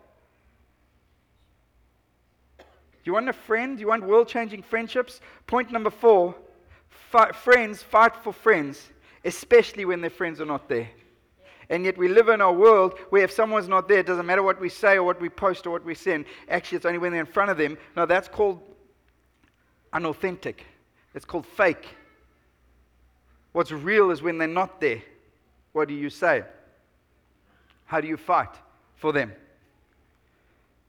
[3.04, 3.80] You want a friend?
[3.80, 5.20] You want world changing friendships?
[5.46, 6.34] Point number four
[6.88, 8.90] fight, friends fight for friends,
[9.24, 10.90] especially when their friends are not there.
[11.70, 14.42] And yet we live in a world where if someone's not there, it doesn't matter
[14.42, 16.24] what we say or what we post or what we send.
[16.48, 17.76] Actually, it's only when they're in front of them.
[17.94, 18.60] No, that's called
[19.92, 20.64] unauthentic.
[21.14, 21.86] It's called fake.
[23.52, 25.02] What's real is when they're not there.
[25.78, 26.42] What do you say?
[27.86, 28.50] How do you fight
[28.96, 29.32] for them?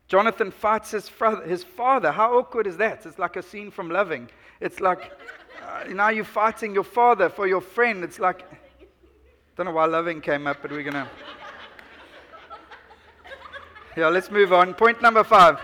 [0.08, 2.12] Jonathan fights his, father, his father.
[2.12, 3.06] How awkward is that?
[3.06, 4.32] It's like a scene from Loving.
[4.60, 5.12] It's like
[5.64, 8.04] uh, now you're fighting your father for your friend.
[8.04, 8.86] It's like, I
[9.56, 11.08] don't know why Loving came up, but we're going to.
[13.96, 14.74] Yeah, let's move on.
[14.74, 15.60] Point number five.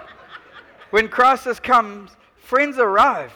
[0.92, 3.34] when crisis comes, friends arrive.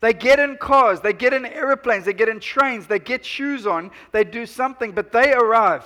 [0.00, 3.66] They get in cars, they get in airplanes, they get in trains, they get shoes
[3.66, 5.84] on, they do something, but they arrive.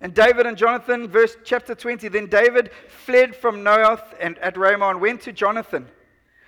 [0.00, 4.90] And David and Jonathan, verse chapter 20, then David fled from Naioth and at Ramah
[4.90, 5.86] and went to Jonathan.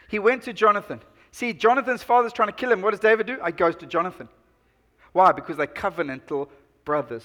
[0.08, 1.00] He went to Jonathan.
[1.32, 2.82] See, Jonathan's father's trying to kill him.
[2.82, 3.38] What does David do?
[3.44, 4.28] He goes to Jonathan.
[5.12, 5.32] Why?
[5.32, 6.48] Because they're covenantal
[6.84, 7.24] brothers.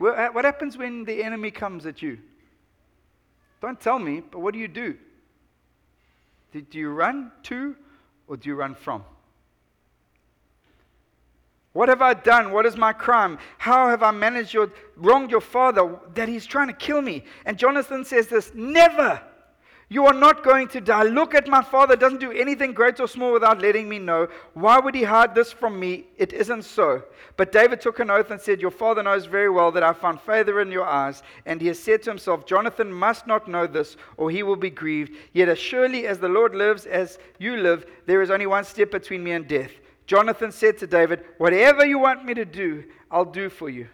[0.00, 2.18] Uh, what happens when the enemy comes at you?
[3.62, 4.96] Don't tell me, but what do you do?
[6.52, 7.74] Do you run to
[8.26, 9.04] or do you run from?
[11.72, 12.52] What have I done?
[12.52, 13.38] What is my crime?
[13.58, 17.24] How have I managed your wronged your father that he's trying to kill me?
[17.44, 19.20] And Jonathan says this, never.
[19.90, 21.02] You are not going to die.
[21.02, 24.28] Look at my father, doesn't do anything great or small without letting me know.
[24.54, 26.06] Why would he hide this from me?
[26.16, 27.02] It isn't so.
[27.36, 30.22] But David took an oath and said, Your father knows very well that I found
[30.22, 31.22] favor in your eyes.
[31.44, 34.70] And he has said to himself, Jonathan must not know this, or he will be
[34.70, 35.18] grieved.
[35.34, 38.90] Yet as surely as the Lord lives, as you live, there is only one step
[38.90, 39.72] between me and death.
[40.06, 43.88] Jonathan said to David, Whatever you want me to do, I'll do for you.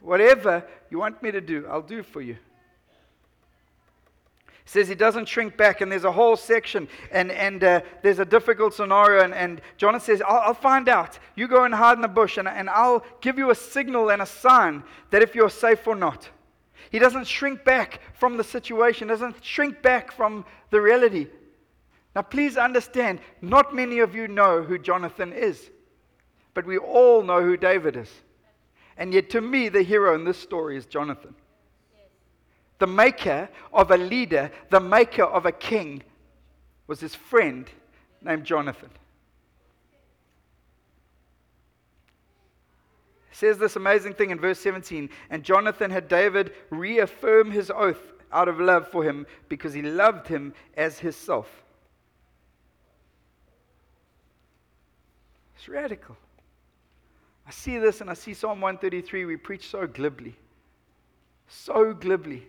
[0.00, 2.38] Whatever you want me to do, I'll do for you
[4.66, 8.24] says he doesn't shrink back, and there's a whole section, and, and uh, there's a
[8.24, 9.22] difficult scenario.
[9.22, 11.18] And, and Jonathan says, I'll, I'll, find out.
[11.34, 14.22] You go and hide in the bush, and, and I'll give you a signal and
[14.22, 16.28] a sign that if you're safe or not.
[16.90, 21.26] He doesn't shrink back from the situation, doesn't shrink back from the reality.
[22.14, 25.70] Now, please understand, not many of you know who Jonathan is,
[26.54, 28.10] but we all know who David is.
[28.96, 31.34] And yet, to me, the hero in this story is Jonathan
[32.84, 36.02] the maker of a leader, the maker of a king,
[36.86, 37.66] was his friend
[38.20, 38.90] named Jonathan.
[43.32, 48.48] says this amazing thing in verse 17 and Jonathan had David reaffirm his oath out
[48.48, 51.64] of love for him because he loved him as himself.
[55.56, 56.16] It's radical.
[57.46, 59.24] I see this and I see Psalm 133.
[59.24, 60.36] We preach so glibly.
[61.48, 62.46] So glibly.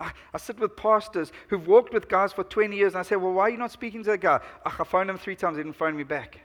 [0.00, 3.16] I, I, sit with pastors who've walked with guys for 20 years, and I say,
[3.16, 4.40] Well, why are you not speaking to that guy?
[4.64, 6.40] I phoned him three times, he didn't phone me back.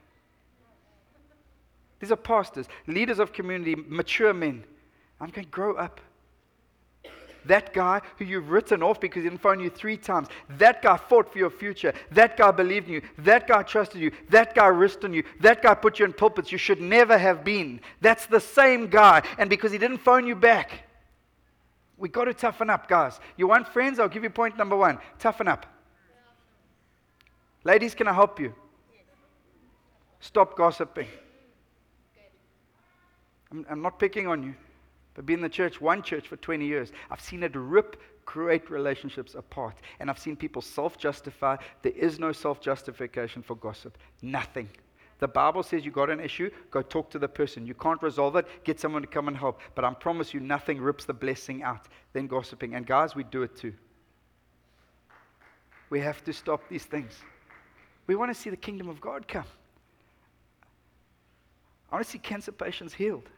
[1.99, 4.63] These are pastors, leaders of community, mature men.
[5.19, 6.01] I'm going, to Grow up.
[7.45, 10.97] That guy who you've written off because he didn't phone you three times, that guy
[10.97, 11.93] fought for your future.
[12.11, 13.01] That guy believed in you.
[13.19, 14.11] That guy trusted you.
[14.29, 15.23] That guy risked on you.
[15.41, 17.81] That guy put you in pulpits you should never have been.
[18.01, 19.21] That's the same guy.
[19.37, 20.84] And because he didn't phone you back,
[21.97, 23.19] we got to toughen up, guys.
[23.37, 23.99] You want friends?
[23.99, 25.65] I'll give you point number one toughen up.
[27.63, 28.53] Ladies, can I help you?
[30.19, 31.07] Stop gossiping.
[33.51, 34.55] I'm, I'm not picking on you,
[35.13, 38.69] but being in the church, one church for 20 years, I've seen it rip great
[38.69, 39.75] relationships apart.
[39.99, 41.57] And I've seen people self justify.
[41.81, 43.97] There is no self justification for gossip.
[44.21, 44.69] Nothing.
[45.19, 47.65] The Bible says you got an issue, go talk to the person.
[47.65, 49.61] You can't resolve it, get someone to come and help.
[49.73, 52.75] But I promise you, nothing rips the blessing out than gossiping.
[52.75, 53.73] And guys, we do it too.
[55.89, 57.17] We have to stop these things.
[58.07, 59.45] We want to see the kingdom of God come.
[61.91, 63.29] I want to see cancer patients healed.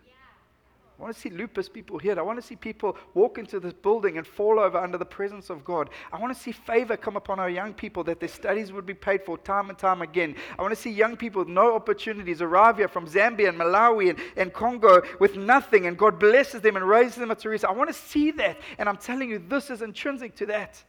[1.00, 2.18] I want to see lupus people healed.
[2.18, 5.52] I want to see people walk into this building and fall over under the presence
[5.52, 5.92] of God.
[6.12, 8.96] I want to see favor come upon our young people that their studies would be
[8.96, 10.36] paid for time and time again.
[10.58, 14.10] I want to see young people with no opportunities arrive here from Zambia and Malawi
[14.10, 17.70] and, and Congo with nothing, and God blesses them and raises them up to Teresa.
[17.70, 18.58] I want to see that.
[18.80, 20.84] And I'm telling you, this is intrinsic to that.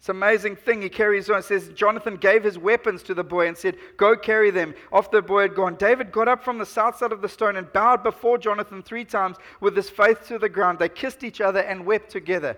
[0.00, 0.80] It's an amazing thing.
[0.80, 1.40] He carries on.
[1.40, 4.74] It says, Jonathan gave his weapons to the boy and said, Go carry them.
[4.90, 7.56] After the boy had gone, David got up from the south side of the stone
[7.56, 10.78] and bowed before Jonathan three times with his face to the ground.
[10.78, 12.56] They kissed each other and wept together.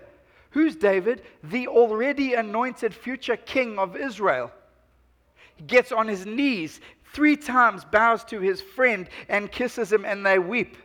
[0.51, 1.23] Who's David?
[1.43, 4.49] The already anointed future king of Israel.
[5.57, 6.79] He gets on his knees
[7.11, 10.77] three times, bows to his friend, and kisses him, and they weep.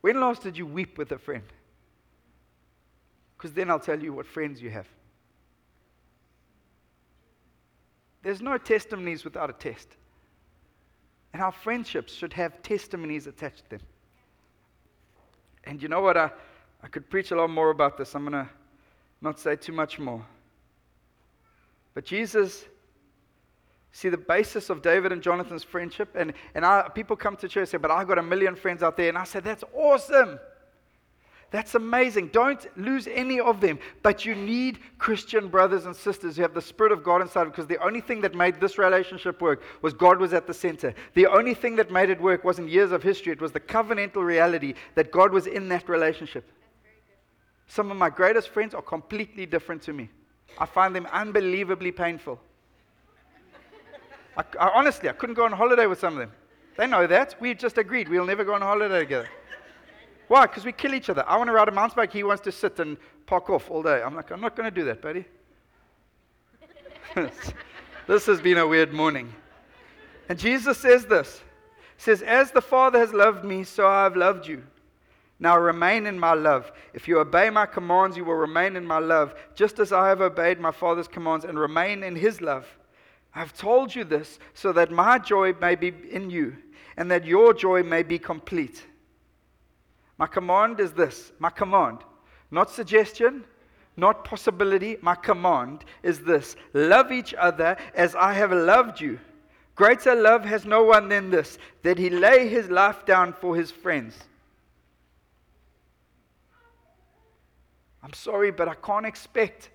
[0.00, 1.44] When last did you weep with a friend?
[3.38, 4.88] Because then I'll tell you what friends you have.
[8.22, 9.96] There's no testimonies without a test.
[11.32, 13.80] And our friendships should have testimonies attached to them.
[15.64, 16.16] And you know what?
[16.16, 16.32] I,
[16.82, 18.16] I could preach a lot more about this.
[18.16, 18.50] I'm going to
[19.20, 20.24] not say too much more.
[21.94, 22.64] But Jesus,
[23.92, 26.16] see the basis of David and Jonathan's friendship.
[26.16, 28.82] And, and I, people come to church and say, But I've got a million friends
[28.82, 29.08] out there.
[29.08, 30.40] And I said, That's awesome.
[31.50, 32.28] That's amazing.
[32.28, 33.78] Don't lose any of them.
[34.02, 37.66] But you need Christian brothers and sisters who have the Spirit of God inside because
[37.66, 40.94] the only thing that made this relationship work was God was at the center.
[41.14, 44.22] The only thing that made it work wasn't years of history, it was the covenantal
[44.22, 46.44] reality that God was in that relationship.
[47.66, 50.10] Some of my greatest friends are completely different to me.
[50.58, 52.38] I find them unbelievably painful.
[54.36, 56.32] I, I, honestly, I couldn't go on holiday with some of them.
[56.76, 57.36] They know that.
[57.40, 59.28] We just agreed we'll never go on holiday together.
[60.28, 60.46] Why?
[60.46, 61.24] Because we kill each other.
[61.26, 62.12] I want to ride a mountain bike.
[62.12, 64.02] He wants to sit and park off all day.
[64.02, 65.24] I'm like, I'm not going to do that, buddy.
[68.06, 69.32] this has been a weird morning.
[70.28, 71.40] And Jesus says this.
[71.96, 74.62] He says, As the Father has loved me, so I have loved you.
[75.40, 76.72] Now remain in my love.
[76.92, 80.20] If you obey my commands, you will remain in my love, just as I have
[80.20, 82.66] obeyed my Father's commands and remain in his love.
[83.34, 86.56] I've told you this so that my joy may be in you
[86.96, 88.84] and that your joy may be complete.
[90.18, 91.98] My command is this my command,
[92.50, 93.44] not suggestion,
[93.96, 94.96] not possibility.
[95.00, 99.18] My command is this love each other as I have loved you.
[99.76, 103.70] Greater love has no one than this, that he lay his life down for his
[103.70, 104.18] friends.
[108.02, 109.70] I'm sorry, but I can't expect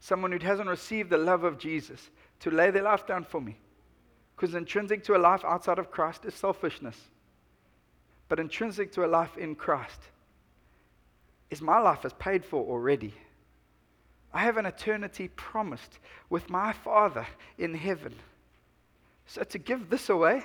[0.00, 2.08] someone who hasn't received the love of Jesus
[2.40, 3.58] to lay their life down for me.
[4.34, 6.96] Because intrinsic to a life outside of Christ is selfishness.
[8.28, 10.00] But intrinsic to a life in Christ
[11.50, 13.14] is my life is paid for already.
[14.32, 15.98] I have an eternity promised
[16.28, 17.26] with my Father
[17.58, 18.14] in heaven.
[19.26, 20.42] So to give this away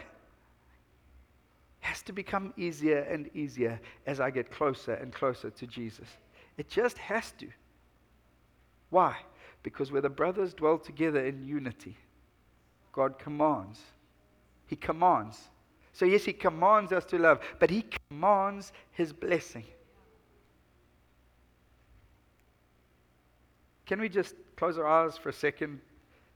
[1.81, 6.07] has to become easier and easier as I get closer and closer to Jesus.
[6.57, 7.47] It just has to.
[8.91, 9.17] Why?
[9.63, 11.97] Because where the brothers dwell together in unity,
[12.91, 13.79] God commands.
[14.67, 15.39] He commands.
[15.93, 19.65] So, yes, He commands us to love, but He commands His blessing.
[23.85, 25.81] Can we just close our eyes for a second?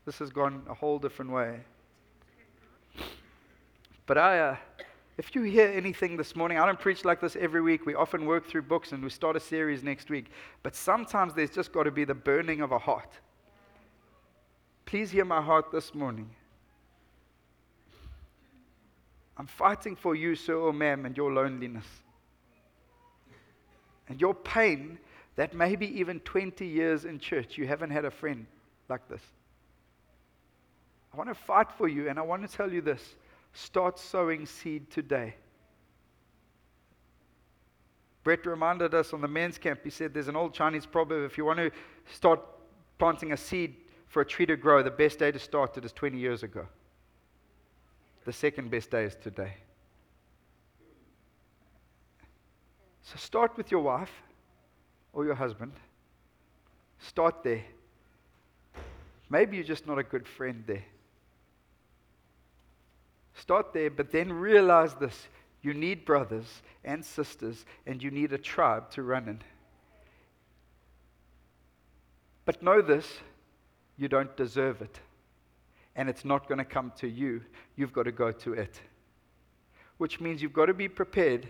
[0.05, 1.61] This has gone a whole different way.
[4.05, 4.57] But I, uh,
[5.17, 7.85] if you hear anything this morning, I don't preach like this every week.
[7.85, 10.25] We often work through books and we start a series next week.
[10.61, 13.09] But sometimes there's just got to be the burning of a heart.
[14.85, 16.29] Please hear my heart this morning.
[19.37, 21.85] I'm fighting for you, sir or ma'am, and your loneliness.
[24.07, 24.97] And your pain
[25.35, 28.45] that maybe even 20 years in church you haven't had a friend
[28.87, 29.21] like this.
[31.13, 33.15] I want to fight for you, and I want to tell you this
[33.53, 35.35] start sowing seed today.
[38.23, 41.37] Brett reminded us on the men's camp, he said there's an old Chinese proverb if
[41.37, 41.71] you want to
[42.11, 42.41] start
[42.97, 43.75] planting a seed
[44.07, 46.65] for a tree to grow, the best day to start it is 20 years ago.
[48.25, 49.53] The second best day is today.
[53.03, 54.11] So start with your wife
[55.13, 55.73] or your husband.
[56.99, 57.63] Start there.
[59.29, 60.85] Maybe you're just not a good friend there.
[63.35, 65.27] Start there, but then realize this.
[65.61, 69.41] You need brothers and sisters, and you need a tribe to run in.
[72.45, 73.19] But know this
[73.97, 74.99] you don't deserve it
[75.95, 77.41] and it's not going to come to you.
[77.75, 78.79] You've got to go to it.
[79.97, 81.47] Which means you've got to be prepared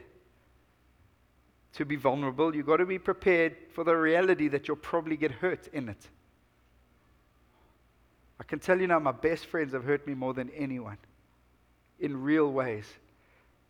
[1.74, 2.56] to be vulnerable.
[2.56, 6.08] You've got to be prepared for the reality that you'll probably get hurt in it.
[8.40, 10.98] I can tell you now, my best friends have hurt me more than anyone
[12.00, 12.86] in real ways.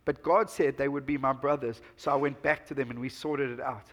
[0.04, 2.98] But God said they would be my brothers, so I went back to them and
[2.98, 3.86] we sorted it out.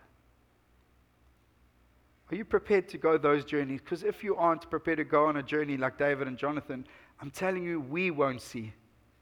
[2.34, 3.80] Are you prepared to go those journeys?
[3.80, 6.84] Because if you aren't prepared to go on a journey like David and Jonathan,
[7.22, 8.74] I'm telling you, we won't see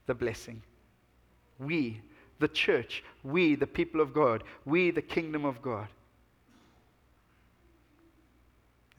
[0.05, 0.63] the blessing.
[1.59, 1.99] We,
[2.39, 5.89] the church, we, the people of God, we, the kingdom of God.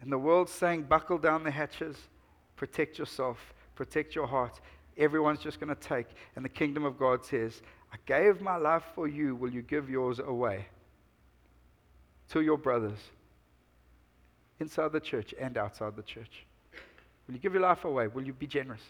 [0.03, 1.97] And the world's saying, buckle down the hatches,
[2.57, 4.61] protect yourself, protect your heart.
[4.99, 6.09] Everyone's just going to take.
[6.37, 9.35] And the kingdom of God says, I gave my life for you.
[9.37, 10.67] Will you give yours away
[12.29, 12.99] to your brothers?
[14.63, 16.47] Inside the church and outside the church?
[17.27, 18.09] Will you give your life away?
[18.09, 18.81] Will you be generous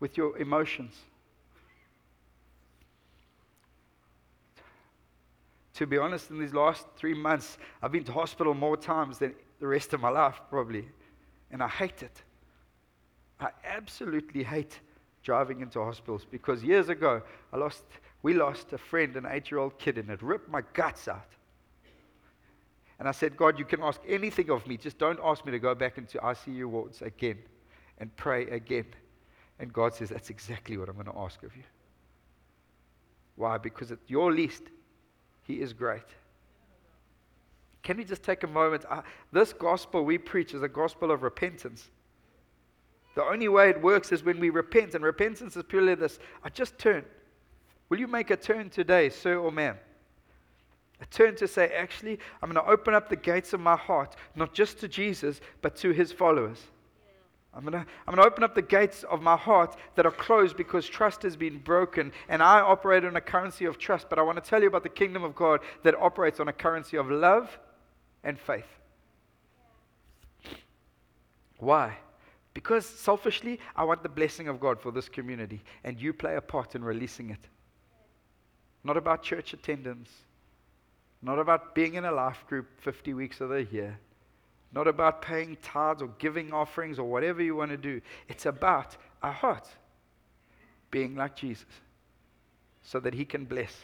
[0.00, 0.94] with your emotions?
[5.74, 9.34] To be honest, in these last three months, I've been to hospital more times than
[9.60, 10.88] the rest of my life, probably.
[11.50, 12.22] And I hate it.
[13.40, 14.80] I absolutely hate
[15.22, 17.84] driving into hospitals because years ago, I lost,
[18.22, 21.28] we lost a friend, an eight year old kid, and it ripped my guts out.
[23.00, 24.76] And I said, God, you can ask anything of me.
[24.76, 27.38] Just don't ask me to go back into ICU wards again
[27.96, 28.84] and pray again.
[29.58, 31.62] And God says, That's exactly what I'm going to ask of you.
[33.36, 33.56] Why?
[33.56, 34.64] Because at your least,
[35.46, 36.04] He is great.
[37.82, 38.84] Can we just take a moment?
[38.88, 39.00] Uh,
[39.32, 41.88] this gospel we preach is a gospel of repentance.
[43.14, 46.50] The only way it works is when we repent, and repentance is purely this I
[46.50, 47.06] just turn.
[47.88, 49.78] Will you make a turn today, sir or ma'am?
[51.00, 54.16] A turn to say, actually, I'm going to open up the gates of my heart,
[54.36, 56.58] not just to Jesus, but to his followers.
[57.52, 60.12] I'm going, to, I'm going to open up the gates of my heart that are
[60.12, 62.12] closed because trust has been broken.
[62.28, 64.08] And I operate on a currency of trust.
[64.08, 66.52] But I want to tell you about the kingdom of God that operates on a
[66.52, 67.58] currency of love
[68.22, 68.68] and faith.
[71.58, 71.96] Why?
[72.54, 75.60] Because selfishly, I want the blessing of God for this community.
[75.82, 77.48] And you play a part in releasing it.
[78.84, 80.10] Not about church attendance,
[81.22, 83.98] not about being in a life group 50 weeks of the year
[84.72, 88.00] not about paying tithes or giving offerings or whatever you want to do.
[88.28, 89.68] It's about our heart
[90.90, 91.66] being like Jesus
[92.82, 93.74] so that he can bless.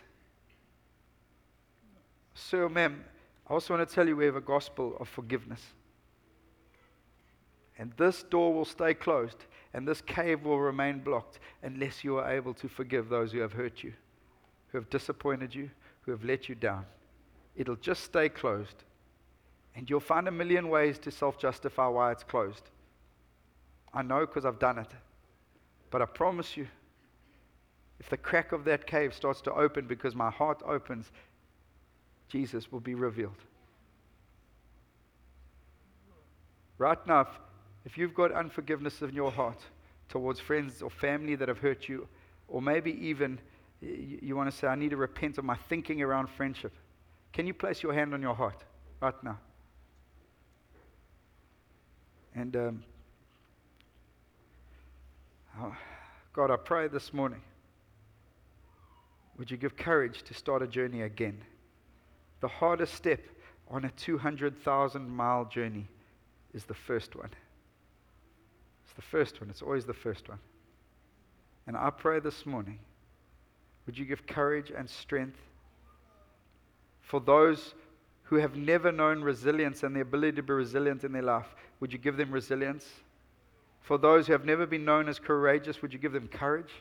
[2.34, 3.04] So, ma'am,
[3.48, 5.62] I also want to tell you we have a gospel of forgiveness.
[7.78, 12.30] And this door will stay closed, and this cave will remain blocked unless you are
[12.30, 13.92] able to forgive those who have hurt you,
[14.68, 15.68] who have disappointed you,
[16.02, 16.86] who have let you down.
[17.56, 18.84] It'll just stay closed
[19.74, 22.70] and you'll find a million ways to self justify why it's closed.
[23.92, 24.90] I know because I've done it.
[25.90, 26.66] But I promise you,
[28.00, 31.10] if the crack of that cave starts to open because my heart opens,
[32.28, 33.36] Jesus will be revealed.
[36.78, 37.28] Right now, if,
[37.84, 39.60] if you've got unforgiveness in your heart
[40.08, 42.06] towards friends or family that have hurt you,
[42.48, 43.38] or maybe even
[43.80, 46.72] you, you want to say, I need to repent of my thinking around friendship,
[47.36, 48.64] can you place your hand on your heart
[49.02, 49.36] right now?
[52.34, 52.82] And um,
[55.60, 55.76] oh,
[56.32, 57.42] God, I pray this morning,
[59.36, 61.36] would you give courage to start a journey again?
[62.40, 63.20] The hardest step
[63.68, 65.88] on a 200,000 mile journey
[66.54, 67.28] is the first one.
[68.86, 70.38] It's the first one, it's always the first one.
[71.66, 72.78] And I pray this morning,
[73.84, 75.36] would you give courage and strength
[77.06, 77.74] for those
[78.24, 81.46] who have never known resilience and the ability to be resilient in their life,
[81.78, 82.84] would you give them resilience?
[83.80, 86.72] For those who have never been known as courageous, would you give them courage?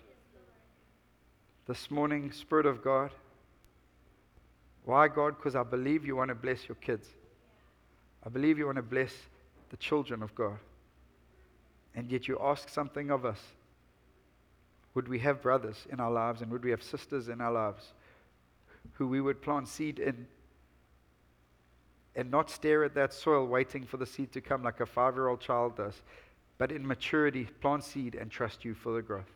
[1.67, 3.11] This morning, Spirit of God.
[4.83, 5.37] Why, God?
[5.37, 7.07] Because I believe you want to bless your kids.
[8.25, 9.13] I believe you want to bless
[9.69, 10.57] the children of God.
[11.93, 13.39] And yet you ask something of us.
[14.95, 17.93] Would we have brothers in our lives and would we have sisters in our lives
[18.95, 20.27] who we would plant seed in
[22.15, 25.15] and not stare at that soil waiting for the seed to come like a five
[25.15, 26.01] year old child does,
[26.57, 29.31] but in maturity, plant seed and trust you for the growth.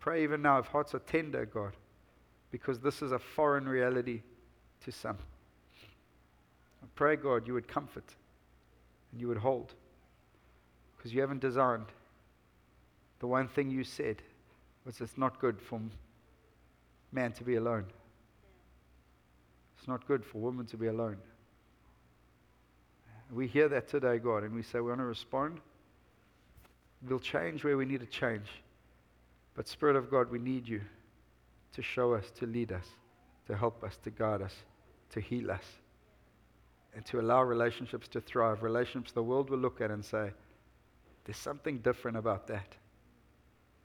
[0.00, 1.72] Pray even now if hearts are tender, God,
[2.50, 4.20] because this is a foreign reality
[4.84, 5.16] to some.
[6.82, 8.04] I pray, God, you would comfort
[9.12, 9.72] and you would hold
[10.96, 11.86] because you haven't designed.
[13.20, 14.20] The one thing you said
[14.84, 15.80] was it's not good for
[17.14, 17.86] man to be alone.
[19.78, 21.18] It's not good for women to be alone.
[23.32, 25.60] We hear that today, God, and we say we want to respond.
[27.08, 28.46] We'll change where we need to change.
[29.54, 30.80] But, Spirit of God, we need you
[31.74, 32.86] to show us, to lead us,
[33.46, 34.54] to help us, to guide us,
[35.10, 35.64] to heal us,
[36.94, 38.62] and to allow relationships to thrive.
[38.62, 40.30] Relationships the world will look at and say,
[41.24, 42.74] there's something different about that.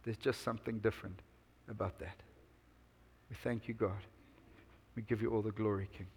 [0.03, 1.19] There's just something different
[1.69, 2.15] about that.
[3.29, 4.01] We thank you, God.
[4.95, 6.07] We give you all the glory, King.